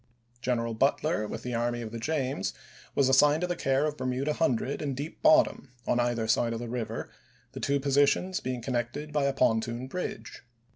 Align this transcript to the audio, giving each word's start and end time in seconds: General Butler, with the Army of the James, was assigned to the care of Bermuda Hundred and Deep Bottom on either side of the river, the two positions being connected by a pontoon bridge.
General 0.41 0.73
Butler, 0.73 1.27
with 1.27 1.43
the 1.43 1.53
Army 1.53 1.83
of 1.83 1.91
the 1.91 1.99
James, 1.99 2.55
was 2.95 3.07
assigned 3.07 3.41
to 3.41 3.45
the 3.45 3.55
care 3.55 3.85
of 3.85 3.97
Bermuda 3.97 4.33
Hundred 4.33 4.81
and 4.81 4.95
Deep 4.97 5.21
Bottom 5.21 5.69
on 5.85 5.99
either 5.99 6.27
side 6.27 6.53
of 6.53 6.59
the 6.59 6.67
river, 6.67 7.11
the 7.51 7.59
two 7.59 7.79
positions 7.79 8.39
being 8.39 8.63
connected 8.63 9.13
by 9.13 9.25
a 9.25 9.33
pontoon 9.33 9.85
bridge. 9.85 10.41